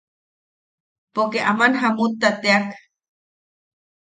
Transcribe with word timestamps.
Poke 1.13 1.39
aman 1.51 1.73
jamutta 1.83 2.29
teak. 2.41 2.65